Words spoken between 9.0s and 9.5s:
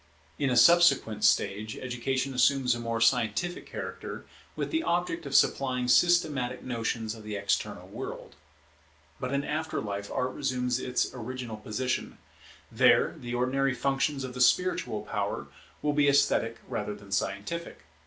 But in